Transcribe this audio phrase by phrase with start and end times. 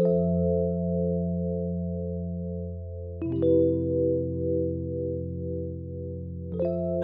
[0.00, 0.33] you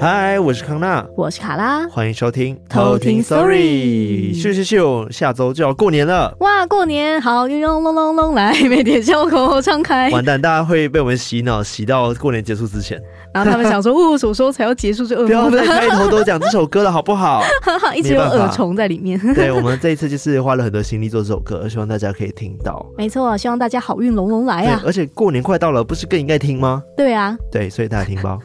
[0.00, 4.32] 嗨，我是康娜，我是卡拉，欢迎收听偷听 Story。
[4.34, 10.08] 咻咻咻，下周就要过年了，哇，过年好，又用隆隆隆来，每天笑口常开。
[10.08, 12.98] 完蛋，大家会被我们洗脑洗到过年结束之前，
[13.34, 15.26] 然后他们想说，哦，什么时候才要结束这噩梦？
[15.26, 17.42] 不要在 开头都讲这首歌了，好不好？
[17.94, 19.20] 一直有耳虫在里面。
[19.34, 22.82] 对，我们这一次就是花了很多心力做这首歌，希望大家可以听到。
[22.96, 24.80] 没错，希望大家好运隆隆来啊！
[24.82, 26.82] 而且过年快到了，不是更应该听吗？
[26.96, 28.38] 对啊，对，所以大家听吧。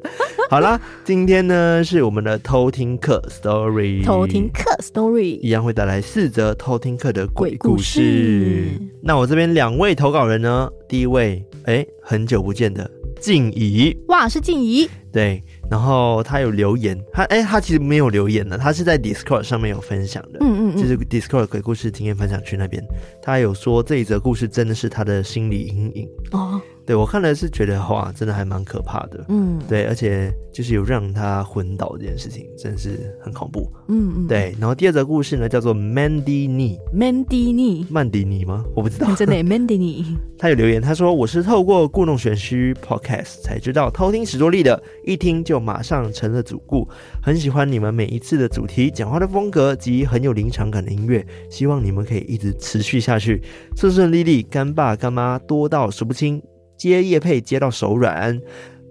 [0.50, 8.00] 好啦，今天呢是我们的偷听课 story，偷听课 story 一样会带来四则偷听课的鬼故事。
[8.00, 8.92] 故事。
[9.02, 22.84] 那我这边两位投稿人呢，第一位，哎、欸，很久不见的静怡，哇，是静怡，对，然后他有留言，他哎、欸，他其实没有留言的，他是在 Discord 上面有分享的，嗯嗯嗯，就是 Discord 鬼故事经验分享区那边，
[23.22, 26.08] 他有说这一则故事真的是他的心理阴影。
[26.32, 26.60] 哦。
[26.84, 29.24] 对，我看了是觉得哇，真的还蛮可怕的。
[29.28, 33.72] 嗯，对，而且就是有让他昏倒这件事情，真的是很恐怖。
[33.88, 34.54] 嗯嗯，对。
[34.58, 38.64] 然后第二则故事呢，叫做 Mandy Nee，Mandy Nee，曼迪尼吗？
[38.74, 39.12] 我不知道。
[39.16, 40.04] 真的， Mandy Nee。
[40.38, 46.88] 他有留言，他说：“我是透过故弄玄虚 Podcast 才知道偷听史多利的，一听就马上成了主顾，
[47.22, 53.40] 很喜欢你们每一次的主题、讲话的风格及很有临场感的音乐，希望你们可以一直持续下去，
[53.76, 56.42] 顺顺利利，干爸干妈多到数不清。”
[56.82, 58.36] 接业配接到手软。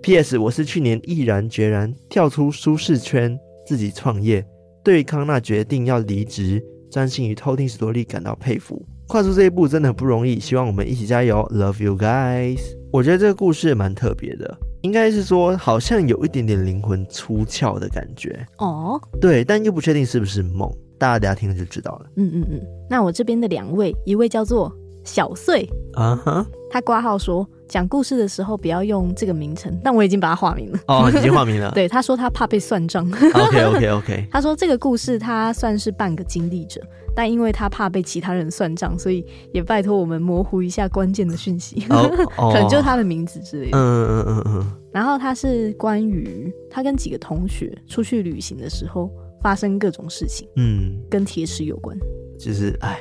[0.02, 0.38] P.S.
[0.38, 4.46] 我是去年毅然决然跳出舒适圈，自己创业。
[4.82, 8.82] 对康纳决定要离职，专心于偷听史多利感到佩服。
[9.10, 11.46] 跨出这一步真的很不容易，希望我们一起加油。
[11.52, 12.62] Love you guys。
[12.94, 18.98] 我觉得这个故事蛮特别的，应该是说好像有一点点灵魂出窍的感觉哦。
[19.20, 20.72] 对，但又不确定是不是梦。
[20.98, 22.06] 大家等下听了就知道了。
[22.16, 22.62] 嗯嗯嗯。
[22.90, 27.46] 那我这边的两位，一位叫做小穗啊哈，他挂号说。
[27.72, 30.80] 讲故事的时候不要用这个名称，但我已经把它化名了。
[30.88, 31.72] 哦，已经化名了。
[31.74, 33.10] 对，他说他怕被算账。
[33.10, 34.28] OK OK OK。
[34.30, 36.82] 他说这个故事他算是半个经历者，
[37.16, 41.86] 但因为他怕被其他人算账，所以也拜托我们模糊一下关键的讯息。
[41.90, 42.12] 哦，
[42.52, 43.78] 可能就是他的名字之类的。
[43.78, 44.72] 嗯嗯嗯嗯。
[44.92, 49.10] 然后他是关于他跟几个同学出去旅行的时候
[49.42, 50.46] 发生各种事情。
[50.58, 51.98] 嗯，跟铁齿有关。
[52.38, 53.00] 就是哎，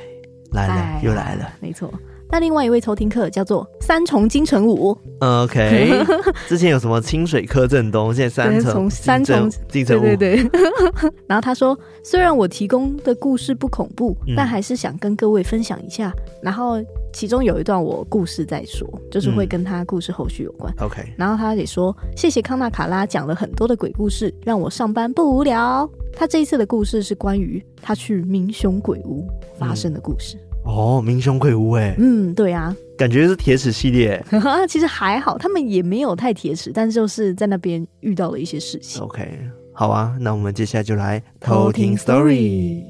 [0.53, 1.91] 来了又来了，没错。
[2.31, 5.91] 那另外一位偷听客叫做三重金城武，OK，
[6.47, 10.51] 之前有什么清水柯震东，现在三重三重金城武，对对对。
[11.27, 16.13] 然后他说，虽然我提供的故事不恐怖，嗯、但还是想跟各位分享一下。
[16.41, 16.81] 然后
[17.11, 20.73] 其中有一段我故事在说，就是会跟他故事后续有关。
[20.79, 25.89] OK，、嗯、然后他也说，谢谢康纳卡拉讲了很多的鬼故事，让我上班不无聊。
[26.13, 29.27] 他这一次的故事是关于他去民雄鬼屋
[29.59, 30.37] 发生的故事。
[30.37, 34.23] 嗯哦，民雄鬼屋哎，嗯，对啊，感觉是铁齿系列，
[34.69, 39.01] 其实还好，他们也没有太铁齿，但是就是在那边遇到了一些事情。
[39.01, 39.27] OK，
[39.73, 42.83] 好啊，那我们接下来就来偷听 story。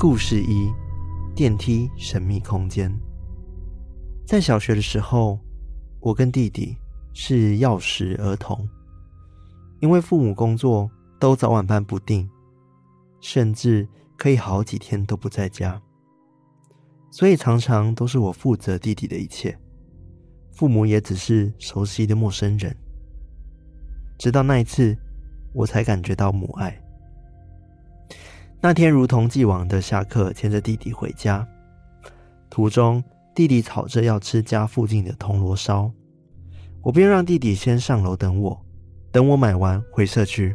[0.00, 0.72] 故事一：
[1.34, 2.90] 电梯神秘空间。
[4.26, 5.38] 在小学的时候，
[6.00, 6.74] 我跟弟弟
[7.12, 8.66] 是钥匙儿童，
[9.80, 12.26] 因为父母工作都早晚班不定，
[13.20, 15.78] 甚至可以好几天都不在家，
[17.10, 19.54] 所以常常都是我负责弟弟的一切，
[20.50, 22.74] 父母也只是熟悉的陌生人。
[24.18, 24.96] 直到那一次，
[25.52, 26.74] 我才感觉到母爱。
[28.62, 31.46] 那天如同既往的下课，牵着弟弟回家。
[32.50, 33.02] 途中，
[33.34, 35.90] 弟弟吵着要吃家附近的铜锣烧，
[36.82, 38.60] 我便让弟弟先上楼等我，
[39.10, 40.54] 等我买完回社区。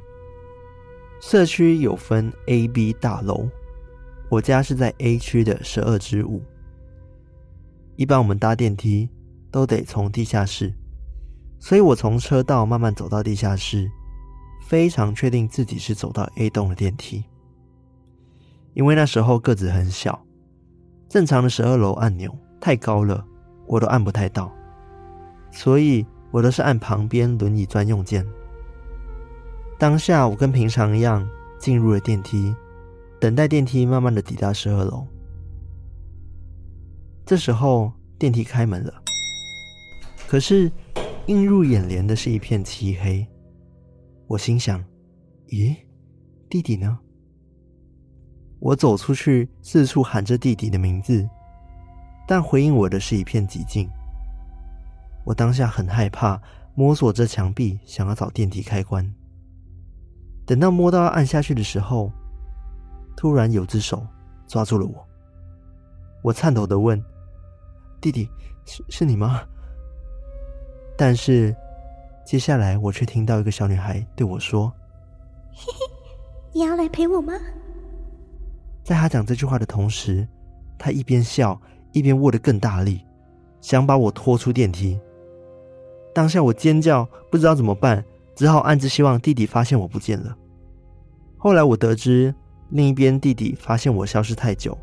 [1.19, 3.49] 社区有分 A、B 大楼，
[4.29, 6.43] 我家是在 A 区的十二之五。
[7.95, 9.09] 一般我们搭电梯
[9.49, 10.71] 都得从地下室，
[11.57, 13.89] 所以我从车道慢慢走到地下室，
[14.67, 17.23] 非常确定自己是走到 A 栋的电梯。
[18.75, 20.23] 因为那时候个子很小，
[21.09, 23.25] 正常的十二楼按钮太高了，
[23.65, 24.51] 我都按不太到，
[25.49, 28.25] 所以我都是按旁边轮椅专用键。
[29.79, 31.27] 当下我跟平常一样
[31.57, 32.53] 进入了电梯，
[33.19, 35.07] 等待电梯慢慢的抵达十二楼。
[37.25, 38.93] 这时候电梯开门了，
[40.27, 40.69] 可是
[41.27, 43.25] 映入眼帘的是一片漆黑，
[44.27, 44.83] 我心想：
[45.47, 45.75] 咦，
[46.49, 46.99] 弟弟呢？
[48.59, 51.27] 我走出去，四处喊着弟弟的名字，
[52.27, 53.89] 但回应我的是一片寂静。
[55.23, 56.41] 我当下很害怕，
[56.73, 59.13] 摸索着墙壁，想要找电梯开关。
[60.45, 62.11] 等到摸到要按下去的时候，
[63.17, 64.05] 突然有只手
[64.47, 65.07] 抓住了我。
[66.23, 67.03] 我颤抖的问
[67.99, 68.29] ：“弟弟，
[68.65, 69.41] 是是你吗？”
[70.97, 71.55] 但是
[72.25, 74.71] 接下来我却听到一个小女孩对我说
[75.53, 75.93] ：“嘿嘿，
[76.53, 77.33] 你要来陪我吗？”
[78.85, 80.27] 在他讲这句话的同时，
[80.77, 81.59] 他一边笑
[81.91, 83.01] 一边握得更大力，
[83.59, 84.99] 想把我拖出电梯。
[86.13, 88.05] 当下我尖叫，不知道怎么办，
[88.35, 90.37] 只好暗自希望弟弟发现我不见了。
[91.35, 92.33] 后来我得知，
[92.69, 94.77] 另一边弟弟发现我消失太久，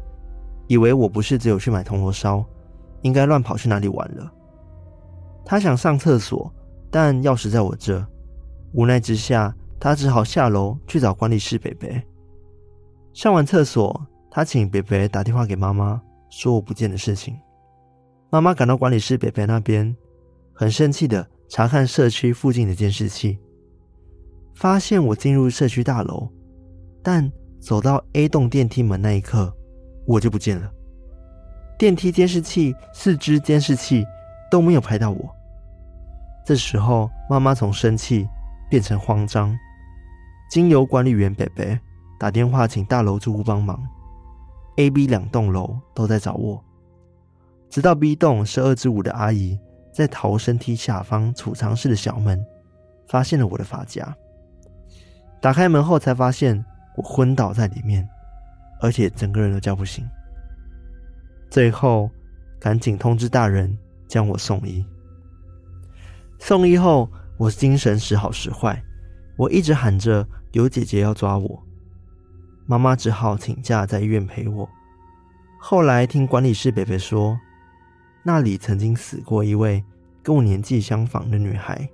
[0.66, 2.44] 以为我不是只有去买铜锣烧，
[3.02, 4.32] 应该乱跑去哪里玩了。
[5.44, 6.52] 他想上厕所，
[6.90, 8.04] 但钥匙在我这。
[8.72, 12.02] 无奈之下，他只好下楼去找管理室北北。
[13.14, 16.00] 上完厕所，他请北北打电话给妈妈，
[16.30, 17.38] 说我不见的事情。
[18.30, 19.94] 妈妈赶到管理室北北那边，
[20.52, 23.38] 很生气的查看社区附近的监视器，
[24.54, 26.28] 发现我进入社区大楼，
[27.02, 27.30] 但
[27.60, 29.54] 走到 A 栋电梯门那一刻，
[30.06, 30.70] 我就不见了。
[31.78, 34.04] 电梯监视器四支监视器。
[34.52, 35.34] 都没有拍到我。
[36.44, 38.28] 这时候，妈妈从生气
[38.68, 39.56] 变成慌张，
[40.50, 41.80] 经由管理员北北
[42.22, 43.82] 打电话请大楼住户帮忙。
[44.76, 46.62] A、B 两栋楼都在找我，
[47.68, 49.58] 直到 B 栋十二至五的阿姨
[49.92, 52.40] 在逃生梯下方储藏室的小门
[53.08, 54.16] 发现了我的发夹。
[55.40, 56.64] 打开门后，才发现
[56.96, 58.08] 我昏倒在里面，
[58.80, 60.08] 而且整个人都叫不醒。
[61.50, 62.08] 最后，
[62.60, 63.76] 赶紧通知大人。
[64.06, 64.84] 将我送医。
[66.38, 68.80] 送医后，我精神时好时坏，
[69.38, 71.66] 我一直喊着有姐姐要抓我，
[72.72, 74.66] 妈妈只好请假在医院陪我。
[75.60, 77.38] 后来听管理室北北说，
[78.22, 79.84] 那里曾经死过一位
[80.22, 81.86] 跟我年纪相仿的女孩，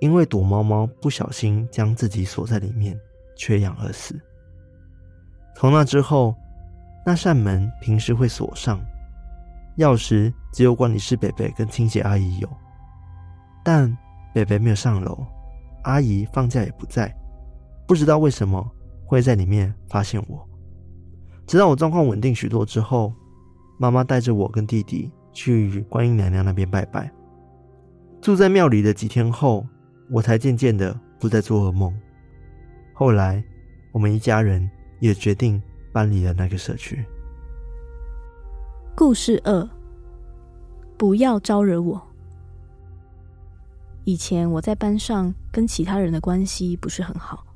[0.00, 3.00] 因为躲猫猫不小心将自己锁在里面，
[3.34, 4.14] 缺氧而死。
[5.56, 6.34] 从那之后，
[7.06, 8.78] 那扇门平时会锁上。
[9.78, 12.48] 钥匙只有管理室北北跟清洁阿姨有，
[13.64, 13.90] 但
[14.34, 15.24] 北北没有上楼，
[15.84, 17.10] 阿姨放假也不在，
[17.86, 18.70] 不知道为什么
[19.08, 20.46] 会在里面发现我。
[21.46, 23.10] 直到我状况稳定许多之后，
[23.78, 27.10] 妈妈带着我跟弟弟去观音娘娘那边拜拜。
[28.20, 29.66] 住在庙里的几天后，
[30.10, 31.90] 我才渐渐的不再做噩梦。
[32.92, 33.42] 后来，
[33.92, 34.68] 我们一家人
[35.00, 37.02] 也决定搬离了那个社区。
[38.94, 39.68] 故事二，
[40.98, 42.02] 不要招惹我。
[44.04, 47.46] 以前我在班上跟其他人的关系不是很好，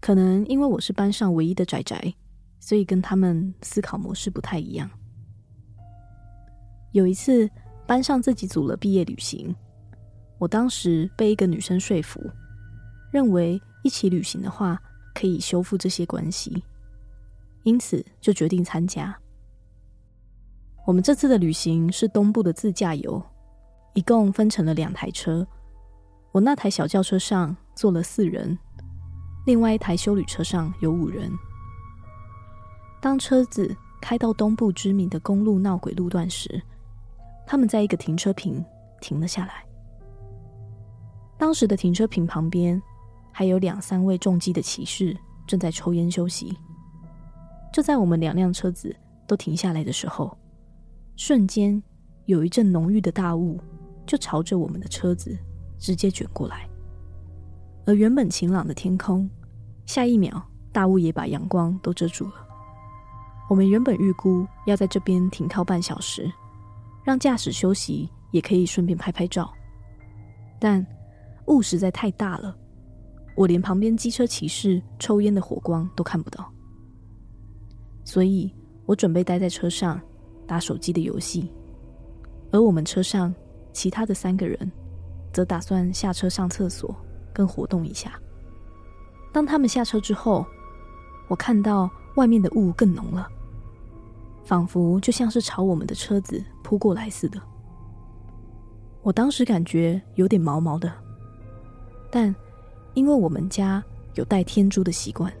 [0.00, 2.12] 可能因为我是班上唯一的宅宅，
[2.58, 4.88] 所以跟他们思考模式不太一样。
[6.92, 7.48] 有一次，
[7.86, 9.54] 班上自己组了毕业旅行，
[10.38, 12.20] 我当时被一个女生说服，
[13.12, 14.80] 认为一起旅行的话
[15.14, 16.64] 可以修复这些关系，
[17.64, 19.16] 因此就决定参加。
[20.86, 23.22] 我们这次的旅行是东部的自驾游，
[23.92, 25.46] 一共分成了两台车。
[26.32, 28.58] 我那台小轿车上坐了四人，
[29.46, 31.30] 另外一台修旅车上有五人。
[33.00, 36.60] 当车子开到东部知名的公路闹鬼路段时，
[37.46, 38.64] 他们在一个停车坪
[39.00, 39.64] 停了下来。
[41.38, 42.80] 当时的停车坪旁边
[43.32, 46.54] 还有两三位重机的骑士正在抽烟休息。
[47.72, 48.94] 就在我们两辆车子
[49.26, 50.36] 都停下来的时候，
[51.16, 51.82] 瞬间，
[52.26, 53.58] 有一阵浓郁的大雾
[54.06, 55.38] 就朝着我们的车子
[55.78, 56.68] 直接卷过来，
[57.86, 59.30] 而原本晴朗的天空，
[59.90, 62.34] 下一秒大雾也把阳光都遮住了。
[63.48, 66.30] 我们原本预估要在这边停靠半小时，
[67.02, 69.52] 让驾驶休息，也可以顺便拍拍照，
[70.60, 70.86] 但
[71.46, 72.56] 雾实在太大了，
[73.34, 76.48] 我连旁边机车骑士抽烟的火光都看不到，
[78.04, 78.48] 所以
[78.86, 80.00] 我准备待在车上。
[80.46, 81.48] 打手机的游戏，
[82.50, 83.32] 而我们车上
[83.72, 84.72] 其他的三个人
[85.32, 86.92] 则打算下车上厕所
[87.32, 88.20] 跟活动一下。
[89.32, 90.44] 当他们下车之后，
[91.28, 93.28] 我看到外面的雾更浓了，
[94.44, 97.40] 仿佛就像是朝我们的车子扑过来似的。
[99.02, 100.92] 我当时感觉有点毛毛的，
[102.10, 102.34] 但
[102.94, 103.82] 因为我们家
[104.14, 105.32] 有戴天珠的习惯，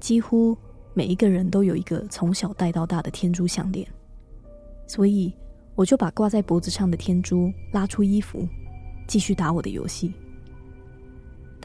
[0.00, 0.56] 几乎
[0.94, 3.86] 每一个人都有一个从小戴到大的天珠项链。
[4.88, 5.32] 所以，
[5.74, 8.48] 我就把挂在脖子上的天珠拉出衣服，
[9.06, 10.14] 继续打我的游戏。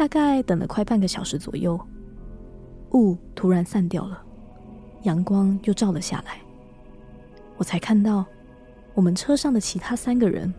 [0.01, 1.79] 大概等了快半个小时左右，
[2.93, 4.20] 雾突然散掉了，
[5.03, 6.41] 阳光又照了下来，
[7.55, 8.25] 我才看到
[8.96, 10.51] 我们车上的其他三个人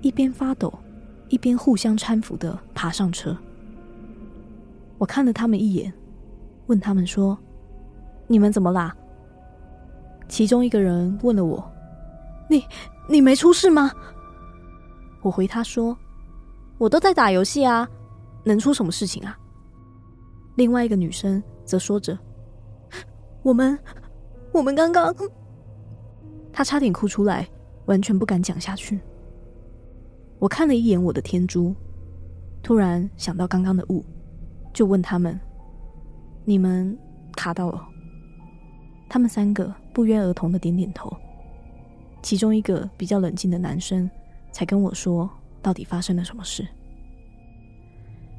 [0.00, 0.74] 一边发抖，
[1.28, 3.36] 一边互相搀扶的爬上车。
[4.98, 5.92] 我看了他们一眼，
[6.66, 7.38] 问他们说
[8.26, 8.92] ：“你们怎么啦？”
[10.26, 11.64] 其中一个人问了我
[12.50, 12.64] ：“你
[13.08, 13.92] 你没出事吗？”
[15.22, 15.96] 我回他说
[16.76, 17.88] ：“我都在打游戏啊。”
[18.44, 19.38] 能出什么事情啊？
[20.56, 22.18] 另外一个女生则说着
[23.42, 23.78] ：“我们，
[24.52, 25.14] 我们刚刚……”
[26.52, 27.48] 她差点哭出来，
[27.86, 29.00] 完全不敢讲下去。
[30.38, 31.74] 我看了一眼我的天珠，
[32.62, 34.04] 突然想到刚刚的雾，
[34.72, 35.38] 就问他们
[36.44, 36.98] ：“你们
[37.36, 37.86] 卡到了？”
[39.08, 41.14] 他们三个不约而同的点点头。
[42.22, 44.08] 其中一个比较冷静的男生
[44.52, 45.28] 才跟我说
[45.62, 46.66] ：“到底发生了什么事？”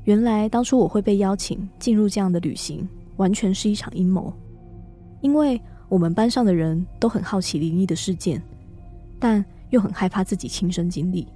[0.05, 4.33] 原来当初我会被邀请进入这样的旅行，完全是一场阴谋。
[5.21, 8.41] 因为我们班上的人都很好奇灵异的事件，
[9.19, 11.27] 但又很害怕自己亲身经历，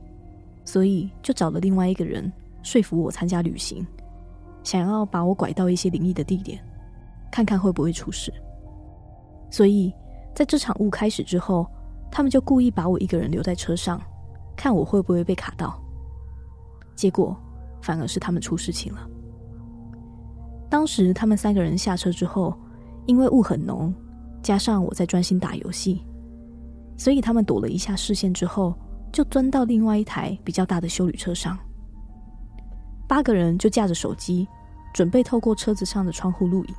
[0.63, 2.31] 所以就找了另外一个人
[2.63, 3.86] 说服我参加旅行，
[4.63, 6.60] 想要把我拐到一些灵异的地点，
[7.31, 8.34] 看看会不会出事。
[9.51, 9.93] 所以
[10.34, 11.67] 在这场雾开始之后，
[12.12, 14.01] 他们就故意把我一个人留在车上，
[14.55, 15.79] 看我会不会被卡到。
[16.95, 17.38] 结果。
[17.86, 19.08] 反而是他们出事情了。
[20.72, 22.60] 当时他们三个人下车之后，
[23.06, 23.94] 因为雾很浓，
[24.42, 26.04] 加上我在专心打游戏，
[26.98, 28.74] 所以他们躲了一下视线之后，
[29.13, 31.56] 就钻到另外一台比较大的修旅车上。
[33.08, 34.48] 八个人就架着手机，
[34.92, 36.74] 准备透过车子上的窗户录影。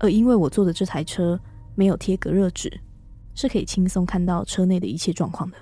[0.00, 1.40] 而因为我坐的这台车
[1.76, 2.68] 没有贴隔热纸，
[3.36, 5.56] 是可以轻松看到车内的一切状况的。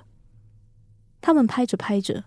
[1.21, 2.23] 他们拍着拍着，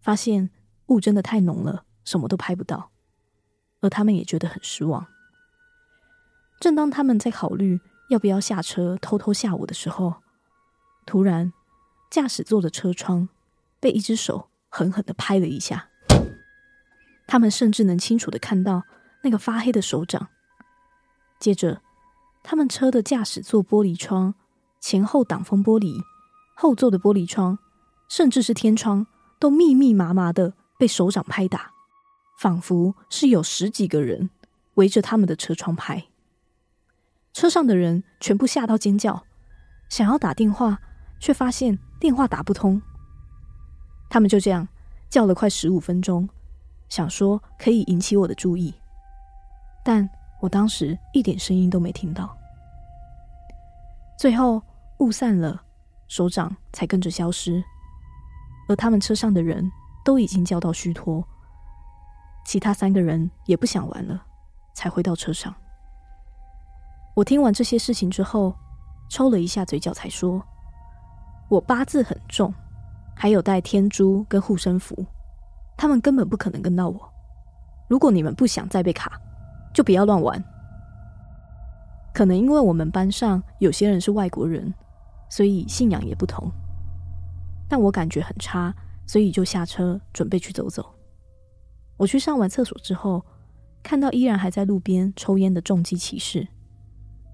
[0.00, 0.48] 发现。
[0.86, 2.90] 雾真的太浓了，什么都拍不到，
[3.80, 5.06] 而他们也觉得很失望。
[6.60, 10.14] 正当他们在考虑要不要下车偷偷吓我的时候，
[11.04, 11.52] 突然
[12.10, 13.28] 驾驶座的车窗
[13.80, 15.88] 被一只手狠狠的拍了一下。
[17.26, 18.84] 他们甚至能清楚的看到
[19.22, 20.28] 那个发黑的手掌。
[21.40, 21.82] 接着，
[22.44, 24.34] 他们车的驾驶座玻璃窗、
[24.80, 26.00] 前后挡风玻璃、
[26.54, 27.58] 后座的玻璃窗，
[28.08, 29.08] 甚至是天窗，
[29.40, 30.54] 都密密麻麻的。
[30.78, 31.72] 被手掌拍打，
[32.38, 34.30] 仿佛是有十几个人
[34.74, 36.04] 围着他们的车窗拍。
[37.32, 39.24] 车上的人全部吓到尖叫，
[39.88, 40.80] 想要打电话，
[41.20, 42.80] 却发现电话打不通。
[44.08, 44.66] 他们就这样
[45.10, 46.28] 叫了快十五分钟，
[46.88, 48.74] 想说可以引起我的注意，
[49.84, 50.08] 但
[50.40, 52.36] 我当时一点声音都没听到。
[54.18, 54.62] 最后
[54.98, 55.62] 雾散了，
[56.08, 57.62] 手掌才跟着消失，
[58.68, 59.70] 而他们车上的人。
[60.06, 61.26] 都已经叫到虚脱，
[62.44, 64.22] 其他三个人也不想玩了，
[64.72, 65.52] 才回到车上。
[67.16, 68.54] 我听完这些事情之后，
[69.10, 70.40] 抽了一下嘴角，才说
[71.50, 72.54] ：“我八字很重，
[73.16, 75.04] 还有带天珠跟护身符，
[75.76, 77.12] 他们根本不可能跟到我。
[77.88, 79.20] 如果你们不想再被卡，
[79.74, 80.40] 就不要乱玩。
[82.14, 84.72] 可能因为我们班上有些人是外国人，
[85.28, 86.48] 所以信仰也不同，
[87.68, 88.72] 但我感觉很差。”
[89.06, 90.94] 所以就下车准备去走走。
[91.96, 93.24] 我去上完厕所之后，
[93.82, 96.46] 看到依然还在路边抽烟的重机骑士，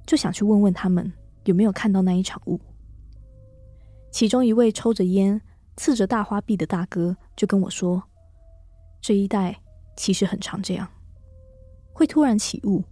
[0.07, 1.13] 就想去问问他们
[1.45, 2.61] 有没有看到那一场雾。
[4.11, 5.41] 其中一位抽着烟、
[5.77, 8.03] 刺着大花臂的大哥就跟我说
[9.01, 9.59] ：“这一带
[9.97, 10.87] 其实很常这样，
[11.93, 12.85] 会突然起雾，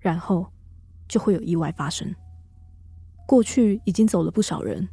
[0.00, 0.46] 然后
[1.06, 2.12] 就会有意外发生。
[3.26, 4.88] 过去已经走了不少人，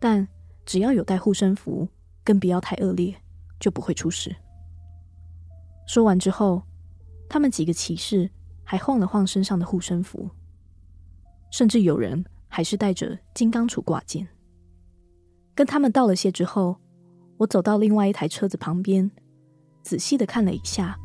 [0.00, 0.26] 但
[0.64, 1.86] 只要有带护身符。”
[2.26, 3.14] 更不要太恶劣，
[3.60, 4.34] 就不会出事。
[5.86, 6.60] 说完之后，
[7.28, 8.28] 他们几个骑士
[8.64, 10.28] 还晃了晃身上的护身符，
[11.52, 14.26] 甚至有人还是带着金刚杵挂件。
[15.54, 16.76] 跟他们道了谢之后，
[17.36, 19.08] 我走到另外一台车子旁边，
[19.84, 20.98] 仔细的看了一下，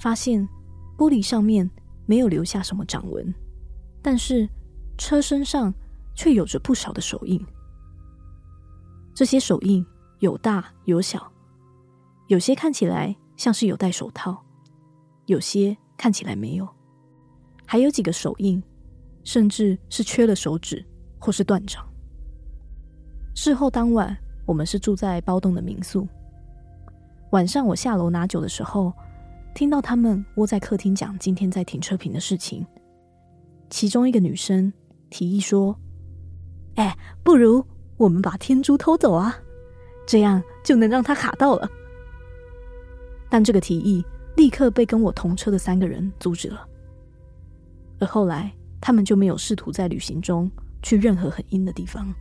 [0.00, 0.48] 发现
[0.96, 1.70] 玻璃上面
[2.06, 3.34] 没有留下什么掌纹，
[4.00, 4.48] 但是
[4.96, 5.74] 车身上
[6.14, 7.38] 却有着不少的手印。
[9.14, 9.84] 这些手印。
[10.22, 11.20] 有大有小，
[12.28, 14.40] 有些看起来像是有戴手套，
[15.26, 16.68] 有些看起来没有，
[17.66, 18.62] 还有几个手印，
[19.24, 20.84] 甚至是缺了手指
[21.18, 21.84] 或是断掌。
[23.34, 26.06] 事后当晚，我们是住在包栋的民宿。
[27.32, 28.92] 晚上我下楼拿酒的时候，
[29.56, 32.64] 听到他们窝在客厅讲今天在停车坪的事情。
[33.70, 34.72] 其中一个女生
[35.10, 35.76] 提议说
[36.76, 39.36] ：“哎，不如我们把天珠偷走啊！”
[40.12, 41.66] 这样就能让他卡到了。
[43.30, 44.04] 但这个提议
[44.36, 46.68] 立刻被跟我同车的三个人阻止了。
[47.98, 50.50] 而后来，他们就没有试图在旅行中
[50.82, 52.12] 去任何很阴的地方。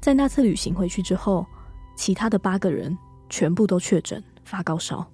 [0.00, 1.46] 在那次旅行回去之后，
[1.94, 2.96] 其他的八个人
[3.28, 5.06] 全部都确诊发高烧，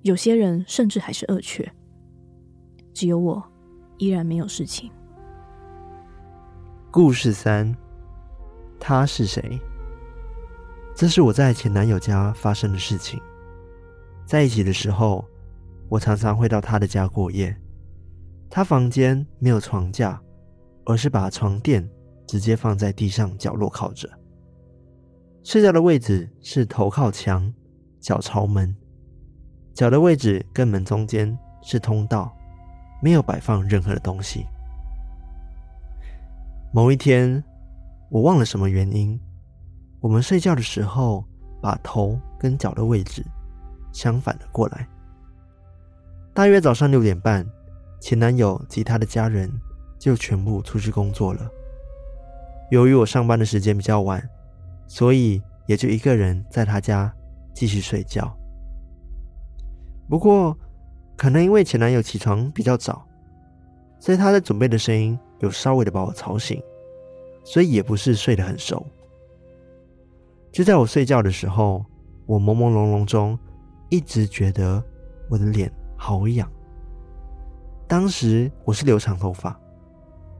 [0.00, 1.70] 有些人甚至还是二确，
[2.94, 3.42] 只有我
[3.98, 4.90] 依然没有事情。
[6.90, 7.76] 故事三，
[8.80, 9.60] 他是谁？
[10.96, 13.20] 这是我在前男友家发生的事情。
[14.24, 15.22] 在一起的时候，
[15.90, 17.54] 我常常会到他的家过夜。
[18.48, 20.18] 他房间没有床架，
[20.86, 21.86] 而是把床垫
[22.26, 24.08] 直接放在地上角落靠着。
[25.44, 27.52] 睡觉的位置是头靠墙，
[28.00, 28.74] 脚朝门。
[29.74, 32.34] 脚的位置跟门中间是通道，
[33.02, 34.46] 没有摆放任何的东西。
[36.72, 37.44] 某一天，
[38.08, 39.20] 我忘了什么原因，
[40.06, 41.24] 我们睡觉的时候
[41.60, 43.26] 把头跟脚的位置
[43.92, 44.86] 相反了过来。
[46.32, 47.44] 大约早上六点半，
[48.00, 49.50] 前男友及他的家人
[49.98, 51.50] 就全部出去工作了。
[52.70, 54.22] 由于我上班的时间比较晚，
[54.86, 57.12] 所以也就一个人在他家
[57.52, 58.32] 继续睡觉。
[60.08, 60.56] 不过，
[61.16, 63.04] 可能因为前男友起床比较早，
[63.98, 65.18] 所以他在准备的声音。
[65.40, 66.62] 有稍微的把我吵醒，
[67.44, 68.86] 所以也不是睡得很熟。
[70.56, 71.84] 就在我睡觉的时候，
[72.24, 73.38] 我朦朦胧胧中
[73.90, 74.82] 一直觉得
[75.28, 76.50] 我的脸好痒。
[77.86, 79.54] 当时我是留长头发，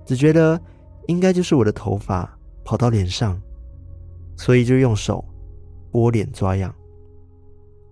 [0.07, 0.59] 只觉得
[1.07, 3.39] 应该就是我的头发跑到脸上，
[4.39, 5.23] 所以就用手
[5.91, 6.75] 拨脸抓痒。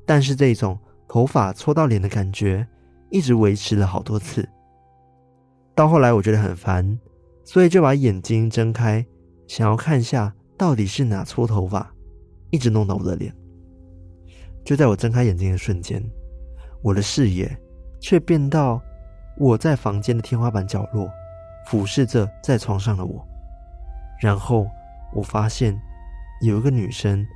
[0.06, 2.66] 但是这种头发搓到脸的感觉
[3.10, 4.48] 一直维持了好多次。
[5.74, 6.98] 到后来，我觉得很烦，
[7.44, 9.04] 所以就把眼睛睁开，
[9.46, 11.93] 想要看一下到底是哪撮头发，
[12.54, 13.34] 一直弄到我的脸。
[14.64, 16.00] 就在我睁开眼睛的瞬间，
[16.80, 17.50] 我的视野
[18.00, 18.80] 却变到
[19.36, 21.10] 我在房间的天花板角落，
[21.66, 23.26] 俯视着在床上的我。
[24.20, 24.68] 然后
[25.12, 25.76] 我发现
[26.42, 27.26] 有一个女生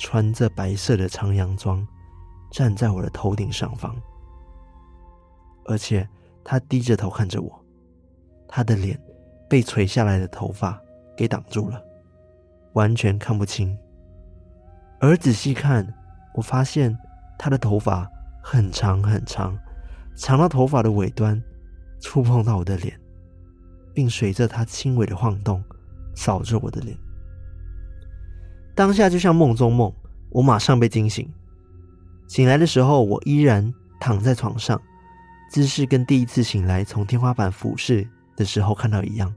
[0.00, 1.86] 穿着白色的长洋装，
[2.50, 3.94] 站在我的头顶上方，
[5.66, 6.08] 而且
[6.42, 7.64] 她低着头看着我。
[8.48, 8.98] 她的脸
[9.50, 10.80] 被垂下来的头发
[11.14, 11.78] 给挡住了，
[12.72, 13.78] 完全看不清。
[15.02, 15.84] 而仔细看，
[16.32, 16.96] 我发现
[17.36, 18.08] 他的头发
[18.40, 19.58] 很长很长，
[20.14, 21.42] 长到头发的尾端
[22.00, 22.96] 触碰到我的脸，
[23.92, 25.60] 并随着他轻微的晃动
[26.14, 26.96] 扫着我的脸。
[28.76, 29.92] 当下就像梦中梦，
[30.30, 31.28] 我马上被惊醒。
[32.28, 34.80] 醒来的时候，我依然躺在床上，
[35.50, 39.34] 姿势跟第一次醒来从天花板俯视的时候看到一样，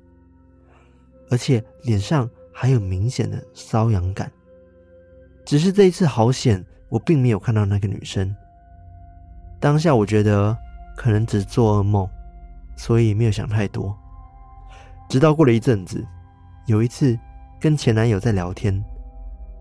[1.31, 4.31] 而且脸上还有明显的瘙痒感。
[5.45, 8.35] 只是这一次好险，我并没有看到那个女生。
[9.59, 10.57] 当下我觉得
[10.97, 12.07] 可能只是做噩梦，
[12.75, 13.95] 所以没有想太多。
[15.07, 16.03] 直到过了一阵子，
[16.65, 17.17] 有一次
[17.59, 18.83] 跟前男友在聊天，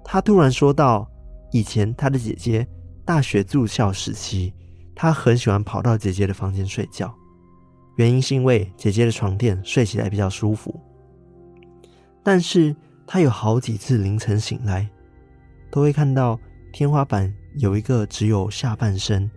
[0.03, 1.07] 他突然说到，
[1.53, 2.67] 以前他的姐姐
[3.05, 4.55] 大学住校时期，
[4.95, 7.15] 他很喜欢跑到姐姐的房间睡觉。
[7.97, 10.75] 原因是因为姐姐的床垫睡起来比较舒服，
[12.23, 12.75] 但是
[13.07, 14.89] 他有好几次凌晨醒来，
[15.75, 16.39] 都会看到
[16.73, 19.29] 天花板有一个只有下半身、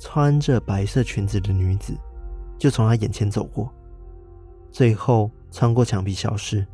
[0.00, 1.96] 穿着白色裙子的女子，
[2.58, 3.72] 就从他眼前走过，
[4.72, 6.66] 最后穿过墙壁消失。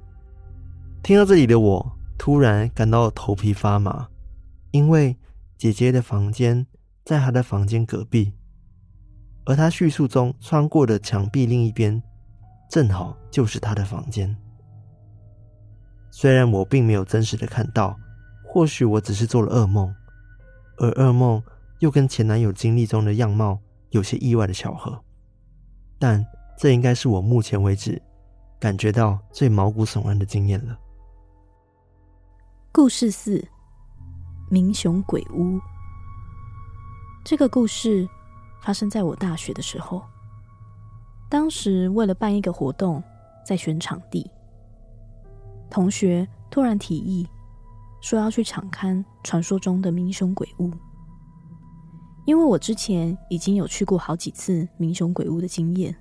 [1.02, 4.08] 听到这里的我，突然感到头皮发麻，
[4.70, 5.14] 因为
[5.58, 6.66] 姐姐的房间
[7.04, 8.32] 在她的房间隔壁。
[9.44, 12.02] 而她叙述中穿过的墙壁另一边，
[12.70, 14.34] 正好就是她的房间。
[16.10, 17.94] 虽然我并没有真实的看到，
[18.54, 19.92] 或许我只是做了噩梦，
[20.76, 21.42] 而噩梦
[21.80, 23.58] 又跟前男友经历中的样貌
[23.90, 24.96] 有些意外的巧合，
[25.98, 26.24] 但
[26.56, 28.00] 这应该是我目前为止
[28.60, 30.78] 感觉到最毛骨悚然的经验了。
[32.70, 33.44] 故事四：
[34.48, 35.58] 明雄鬼屋。
[37.24, 38.08] 这个故事。
[38.62, 40.00] 发生在我大学的时候，
[41.28, 43.02] 当时为了办一个活动，
[43.44, 44.30] 在选场地，
[45.68, 47.28] 同学突然提议
[48.04, 50.70] 说要去场勘传说中的民雄鬼屋。
[52.26, 55.96] 因为我之前已经有去过好几次民雄鬼屋的经验，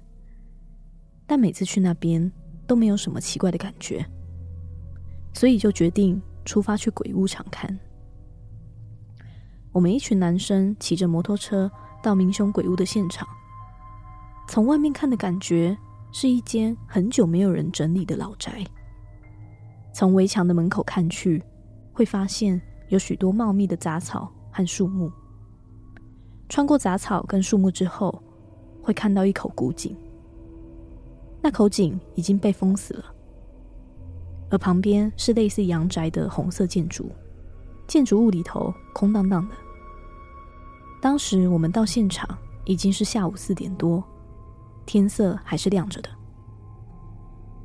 [1.25, 2.29] 但每次去那边
[2.67, 4.05] 都没有什么奇怪的感觉，
[5.33, 7.73] 所以就决定出发去鬼屋场勘。
[9.71, 11.71] 我们一群男生骑着摩托车。
[12.01, 13.25] 到民雄鬼屋的现场，
[14.49, 15.77] 从外面看的感觉
[16.11, 18.61] 是一间很久没有人整理的老宅。
[19.93, 21.41] 从围墙的门口看去，
[21.93, 25.11] 会发现有许多茂密的杂草和树木。
[26.49, 28.21] 穿过杂草跟树木之后，
[28.81, 29.95] 会看到一口古井。
[31.41, 33.05] 那口井已经被封死了，
[34.49, 37.09] 而旁边是类似阳宅的红色建筑，
[37.87, 39.55] 建筑物里头空荡荡的。
[41.01, 44.03] 当时我们到现场已经是下午四点多，
[44.85, 46.09] 天色还是亮着的。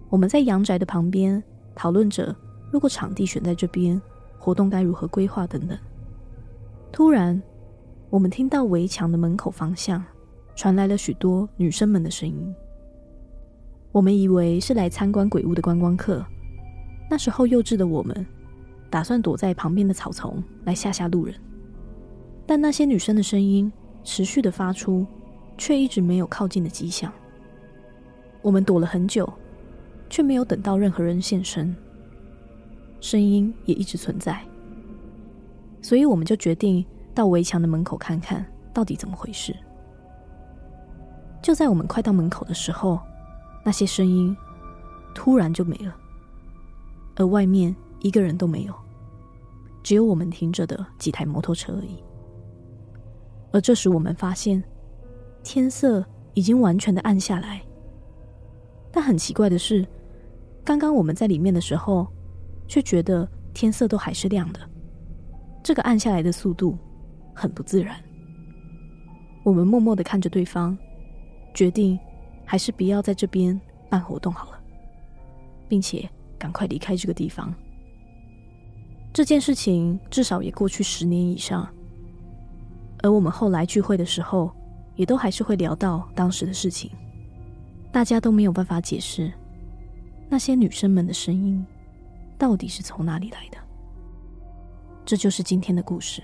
[0.08, 1.42] 我们在阳宅的旁边
[1.76, 2.34] 讨论着，
[2.72, 4.00] 如果场地选在这边，
[4.38, 5.76] 活动该如何规划等等。
[6.90, 7.40] 突然，
[8.08, 10.02] 我们听到围墙的门口方向
[10.56, 12.54] 传来了许多女生们的声音。
[13.92, 16.24] 我们以为是来参观鬼屋的观光客。
[17.10, 18.26] 那时候幼稚的我们，
[18.90, 21.34] 打算躲在旁边的草丛来吓吓路人。
[22.46, 23.70] 但那些女生的声音
[24.04, 25.06] 持续的发出，
[25.56, 27.12] 却一直没有靠近的迹象。
[28.40, 29.30] 我们躲了很久，
[30.08, 31.74] 却没有等到任何人现身，
[33.00, 34.40] 声音也一直存在。
[35.80, 36.84] 所以我们就决定
[37.14, 39.54] 到围墙的门口看看到底怎么回事。
[41.40, 42.98] 就在我们快到门口的时候，
[43.64, 44.36] 那些声音
[45.14, 45.96] 突然就没了，
[47.16, 48.74] 而外面一个人都没有，
[49.82, 52.02] 只有我们停着的几台摩托车而已。
[53.52, 54.62] 而这时，我们发现
[55.42, 57.62] 天色已经完全的暗下来。
[58.90, 59.86] 但很奇怪的是，
[60.64, 62.06] 刚刚我们在里面的时候，
[62.68, 64.60] 却觉得天色都还是亮的。
[65.64, 66.78] 这个暗下来的速度
[67.34, 67.96] 很不自然。
[69.44, 70.76] 我们默默的看着对方，
[71.54, 71.98] 决定
[72.44, 74.60] 还是不要在这边办活动好了，
[75.68, 77.52] 并且赶快离开这个地方。
[79.12, 81.68] 这件事情至少也过去十年以上。
[83.02, 84.52] 而我们后来聚会的时候，
[84.96, 86.90] 也都还是会聊到当时的事情。
[87.90, 89.32] 大家都没有办法解释
[90.28, 91.64] 那些女生们的声音
[92.38, 93.58] 到底是从哪里来的。
[95.04, 96.22] 这就是今天的故事。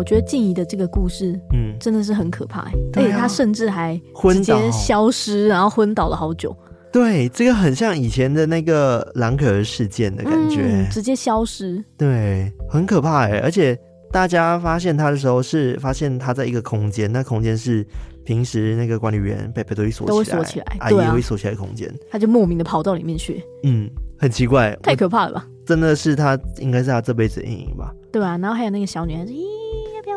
[0.00, 4.00] 我觉得静怡的这个故事，嗯，真的是很可怕，嗯，而且他甚至还
[4.32, 6.56] 直接消失，然后昏倒了好久。
[6.90, 11.84] 对，这个很像以前的那个蓝可儿事件的感觉，嗯，直接消失。
[11.98, 13.40] 对，很可怕哎！
[13.40, 13.78] 而且
[14.10, 17.86] 大家发现他的时候，是发现他在一个空间，那空间是
[18.24, 23.44] 平时那个管理员被被都会锁起来，都会锁起来，阿姨也会锁起来空间，他就莫名的跑到里面去。
[23.64, 23.86] 嗯，
[24.18, 25.46] 很奇怪，太可怕了吧？
[25.66, 27.92] 真的是他，应该是他这辈子阴影吧？
[28.10, 29.59] 对啊，然后还有那个小女孩子，咦。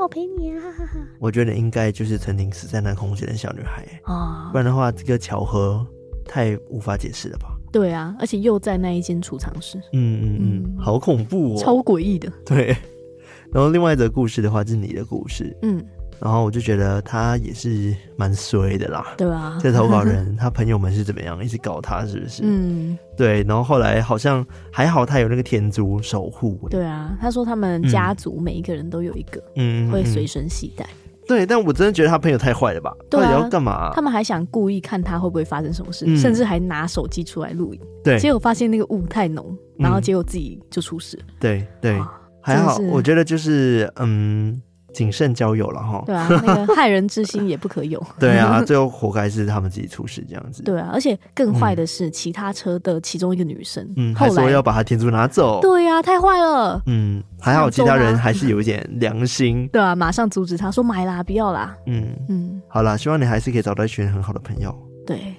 [0.03, 0.61] 我陪你啊！
[1.17, 5.85] 我觉得应该就是曾经死在那空间的小女孩啊，不然的话，这个巧合
[6.25, 7.57] 太无法解释了吧？
[7.71, 12.29] 对啊，而且又在那一间储藏室，嗯嗯嗯，好恐怖哦，超诡异的。
[12.45, 12.75] 对，
[13.53, 15.83] 然后另外一则故事的话，是你的故事，嗯。
[16.23, 22.43] 然后我就觉得他也是蛮衰的啦，对啊，这投稿人他朋友们是怎么样一直搞他，是不是？
[22.45, 23.43] 嗯，对。
[23.43, 26.57] 然后后来好像还好，他有那个天珠守护。
[26.69, 30.87] 对啊，他说他们家族每一个人都有一个，嗯，会随身携带。
[31.27, 32.95] 对，但我真的觉得他朋友太坏了吧？
[33.09, 33.91] 到底要干嘛？
[33.93, 37.81] 他们还想故意看他会不会发生什么事，甚至还拿手机出来录影。
[38.01, 41.19] 对，结果发现那个雾太浓，然后结果自己就出事。
[41.37, 42.01] 对对，
[42.41, 44.61] 还好，我觉得就是嗯。
[44.93, 48.01] 谨慎交友了哈，对啊，那个害人之心也不可有。
[48.19, 50.61] 对啊， 最后活该是他们自己出事这样子。
[50.63, 55.59] 对啊，而且更坏的是，其他车的其中一个女生，嗯，还说要把他天珠拿走。
[55.61, 56.81] 对啊，太坏了。
[56.85, 59.67] 嗯，还好其他人还是有一点良心。
[59.73, 61.75] 对啊，马上阻止他说买啦，不要啦。
[61.87, 64.73] 嗯嗯，好啦，希望你还是可以找到一群很好的朋友。
[65.07, 65.33] 对，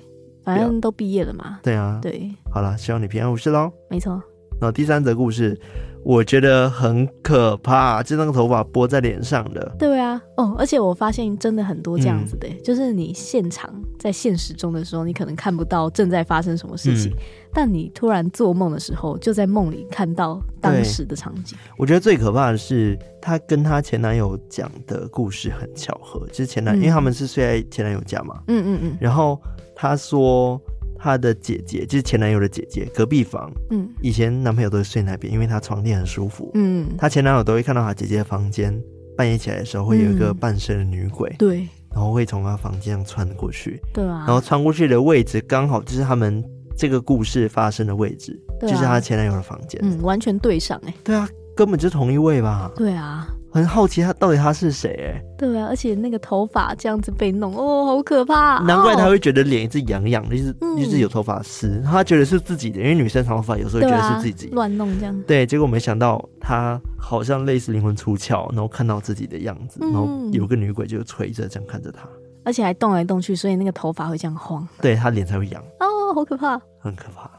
[0.44, 1.60] 反正都毕业了嘛。
[1.62, 3.72] 对啊，对，好啦，希望你平安无事喽。
[3.88, 4.20] 没错。
[4.60, 5.58] 那第三则故事。
[6.04, 9.74] 我觉得很可怕，就那个头发拨在脸上的。
[9.78, 17.16] 对啊，哦，而且我发现真的很多这样子的，嗯、就是你现场在现实中的时候，你可能看不到正在发生什么事情，嗯、
[17.54, 21.56] 但你突然做梦的时候，就在梦里看到当时的场景。
[21.78, 28.42] 我觉得最可怕的是，她跟她前男友讲的故事很巧合，就是前男，嗯、因为他们是睡在前男友家嘛。
[28.48, 28.98] 嗯嗯嗯。
[29.00, 29.40] 然后
[29.74, 30.60] 她说。
[31.04, 33.52] 她的姐姐就是前男友的姐姐，隔壁房。
[33.68, 36.50] 嗯，以前男朋友都是睡那边，因为她床垫很舒服。
[36.54, 38.74] 嗯，她前男友都会看到她姐姐的房间，
[39.14, 41.28] 半夜起来的时候会有一个半身的女鬼。
[41.32, 43.78] 嗯、对，然后会从她房间上穿过去。
[43.92, 46.42] 对啊，然后穿过去的位置刚好就是他们
[46.74, 49.78] 这个故事发生的位置，啊、就是她前男友的房间。
[49.84, 50.94] 嗯，完全对上哎、欸。
[51.04, 52.72] 对啊，根本就是同一位吧？
[52.74, 55.14] 对啊，很好奇他到底他是谁？
[55.14, 58.58] 哎，对啊，而且那个头发这样子被弄，哦，好可怕！
[58.64, 65.22] 难怪他会觉得脸一直痒痒的，就是、嗯、就是有头发丝，他觉得是自己的，因为女生长头发有时候觉得是自己乱、啊、弄这样。
[65.24, 72.08] 对，结果没想到他好像类似灵魂出窍，然后看到自己的样子，然后有个女鬼就垂着这样看着他，
[72.44, 75.62] 而且还动来动去，所以那个头发会这样晃，对他脸才会痒。
[75.78, 77.30] 哦，好可怕，很可怕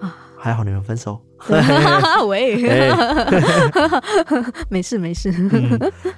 [0.00, 0.16] 啊！
[0.44, 1.18] 还好你们分手。
[2.28, 2.62] 喂，
[4.68, 5.30] 没事没事。
[5.32, 5.70] 嗯，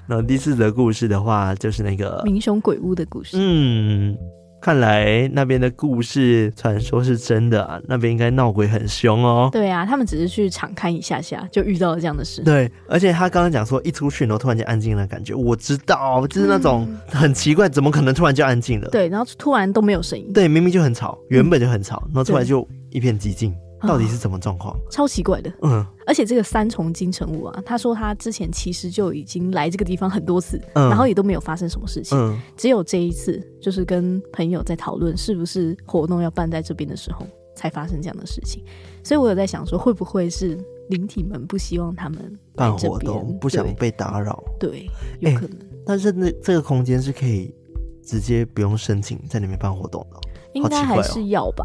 [0.09, 3.37] 然后第四则故事的话，就是那个民雄鬼屋的故事。
[3.39, 4.17] 嗯，
[4.61, 9.49] 看来那边的故事传说是真的啊，那边应该闹鬼很凶哦。
[9.53, 12.43] 对啊，他们只是去场勘一下下，就遇到了这样的事。
[12.43, 18.89] 对，而且他刚刚讲说一出去，然后突然间安静的感觉，我知道，就是那种很奇怪，怎么可能突然就安静了？
[18.91, 20.33] 对，然后突然都没有声音。
[20.33, 23.55] 对，明明就很吵，原本就很吵，然后突然就一片寂静。
[23.83, 24.77] 到底是什么状况？
[24.91, 38.65] 超奇怪的，嗯，而且这个三重金城武啊，他说他之前其实就已经来这个地方很多次，嗯，然后也都没有发生什么事情，嗯，只有这一次，就是跟朋友在讨论是不是活动要办在这边的时候，才发生这样的事情。
[39.05, 40.59] 所以我有在想说，会不会是
[40.89, 44.43] 灵体们不希望他们办活动，不想被打扰？
[44.59, 44.89] 对，
[45.21, 45.51] 有可能。
[45.51, 47.55] 欸，但是那这个空间是可以
[48.03, 50.19] 直接不用申请在里面办活动的，
[50.55, 51.65] 应该还是要吧。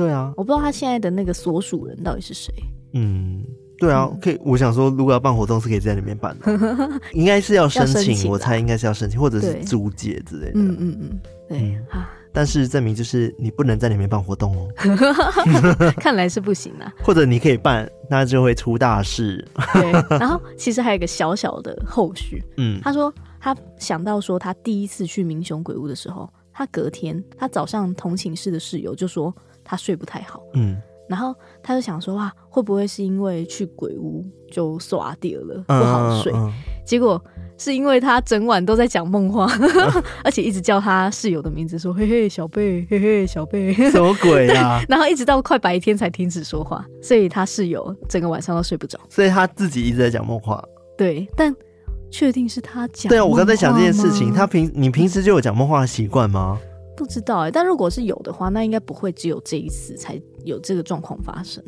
[0.00, 2.50] 对啊，我不知道他现在的那个所属人到底是谁。
[2.94, 3.44] 嗯，
[3.76, 4.40] 对啊，可以。
[4.42, 6.58] 我想说，如果要办活动，是可以在里面办的，
[7.12, 10.52] 应该是要申请，我猜应该是要申请，或者是租借之类的。
[10.54, 12.08] 嗯嗯嗯，对啊。
[12.32, 14.68] 但是证明就是你不能在里面办活动哦。
[16.00, 16.90] 看来是不行啊。
[17.04, 19.46] 或者你可以办，那就会出大事。
[19.74, 22.42] 对，然后其实还有一个小小的后续。
[22.56, 29.34] 嗯，他说他想到说他第一次去明雄鬼屋的时候，他隔天他早上同寝室的室友就说。
[29.70, 30.76] 他睡不太好，嗯，
[31.08, 36.32] 然后他就想说，哇，会不会是因为去鬼屋就耍掉了，不好睡？
[36.84, 37.22] 结果
[37.56, 44.82] 是因为他整晚都在讲梦话，嗯、 而且一直叫他室友的名字，说嘿嘿小贝，嘿嘿小贝，什么鬼啊？
[44.90, 50.60] 然后一直到快白天才停止说话，所以他室友整个晚上都睡不着，所以他自己一直在讲梦话。
[50.98, 51.54] 对，但
[52.10, 53.08] 确定是他讲？
[53.08, 56.58] 对啊，我刚才想这件事情，他平你平时就有讲梦话的习惯吗？
[57.00, 61.64] 不知道哎、欸，但如果是有的话，那应该不会只有这一次才有这个状况发生。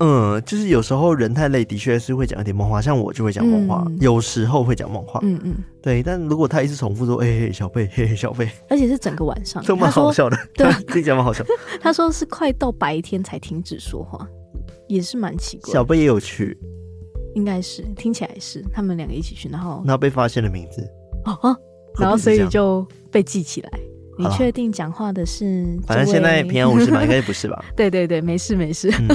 [0.00, 5.20] 嗯，就是有时候人太累，的确是会讲一点梦话，像我就会讲梦话，嗯、有时候会讲梦话。
[5.22, 6.02] 嗯嗯，对。
[6.02, 11.44] 但如果他一直重复说“嘿嘿小贝，嘿嘿小贝”，而且是整个晚上， 这么好笑的，对， 这讲蛮好笑。
[11.80, 14.26] 他说是快到白天才停止说话，
[14.88, 15.72] 也是蛮奇怪。
[15.72, 16.58] 小贝也有去，
[17.36, 20.82] 应该是听起来是他们两个一起去，然后然后被发现的名字
[21.24, 21.56] 哦哦，
[22.00, 23.70] 然后所以就被记起来。
[24.16, 25.66] 你确定讲话的是？
[25.86, 27.64] 反正现在平安无事嘛， 应该不是吧？
[27.76, 28.92] 对对对，没事没事。
[28.98, 29.08] 嗯、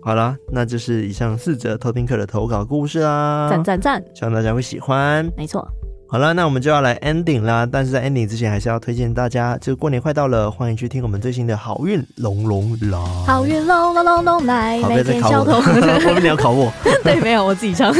[0.00, 4.02] 好了，那就是以上四则偷听客的投稿故事啦，赞赞赞！
[4.14, 5.28] 希望大家会喜欢。
[5.36, 5.66] 没错。
[6.08, 7.66] 好了，那我们就要来 ending 啦。
[7.70, 15.52] 但是在 ending 之前，还是要推荐大家，就过年快到了，欢迎去听我们最新的好运隆隆来，好运隆隆隆隆来，每天小偷。
[16.06, 16.70] 我们你要考我？
[17.02, 17.94] 对，没有，我自己唱，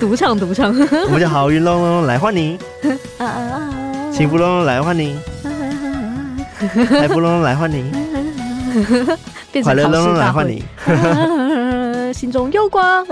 [0.00, 0.74] 独唱独唱。
[0.74, 2.58] 我们叫好运隆隆来欢迎，
[3.18, 3.81] 啊啊啊！
[4.12, 5.18] 幸福龙龙来欢迎，
[6.88, 7.82] 财富龙龙来换你，
[9.62, 10.46] 快乐龙龙来欢
[12.12, 13.04] 迎，心中有光。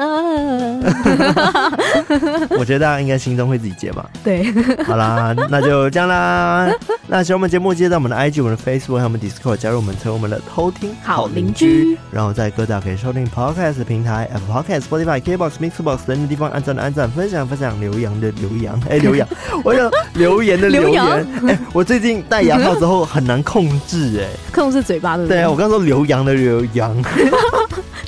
[2.59, 4.09] 我觉得大家应该心中会自己接吧。
[4.23, 4.45] 对，
[4.85, 6.71] 好啦，那就这样啦。
[7.07, 11.99] 那喜欢我们节目，记得到我们的 IG、我们的 Facebook 还有我们 Discord 加入我们，成为我们的偷听好邻居。
[12.11, 19.27] 然后在各大可以收听 Podcast 平台，Apple Podcast、Spotify、KBox、Mixbox 等等地方按赞的按赞，分享分享，留言的留言， 哎，留言，
[19.65, 21.03] 我有留言的留言。
[21.49, 25.27] 哎，我最近戴牙套之后很难控制，哎，控制嘴巴的。
[25.27, 27.05] 对啊，我刚说留洋的留言。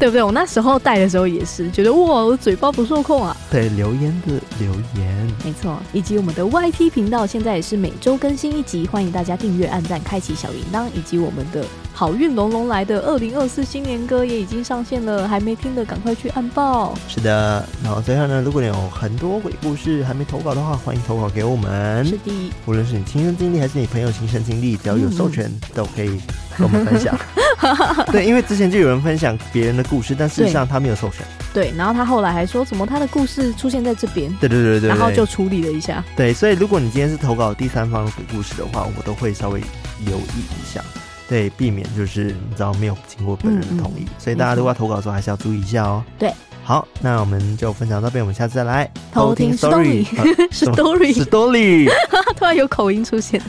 [0.02, 0.20] 对不对？
[0.20, 3.36] 我那时候戴的时候也是觉得哇，我嘴巴不受控啊。
[3.48, 5.78] 对，留言的留言，没错。
[5.92, 10.88] 以及我们的 YT 频道现在也是每周更新一集，欢迎大家订阅、按赞、开启小铃铛。
[10.92, 16.94] 以及我们的好运隆隆来的二零二四新年歌也已经上线了，还没听的赶快去按爆。
[17.06, 22.04] 是的，然后最后呢，如果你有很多鬼故事还没投稿的话，欢迎投稿给我们。
[22.04, 26.20] 是的，无论是你亲身经历还是你朋友亲身经历，只要有授权、嗯、都可以
[26.56, 27.16] 跟我们分享。
[28.10, 31.18] 对，因为之前就有人分享别人的故事，但事实上他没有授权。
[31.54, 34.34] 对，然后他后来还说，怎么他的故事出现在这边？
[34.40, 36.02] 对对对对，然后就处理了一下。
[36.16, 39.60] 对，所以如果你今天是投稿第三方的鬼故事的话，我都会稍微
[40.04, 40.82] 留意一下，
[41.28, 44.06] 对，避免就是你知道没有经过本人的同意。
[44.18, 46.04] 所以大家如果要投稿的时候，还是要注意一下哦。
[46.18, 46.32] 对。
[46.64, 50.06] 好，那我们就分享到这边，我们下次再来偷听 story，
[50.52, 51.90] 是 story，是 story，
[52.38, 53.42] 突然有口音出现。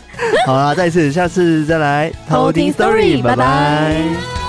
[0.47, 4.42] 好啦，再次，下次再来偷听 story，拜拜。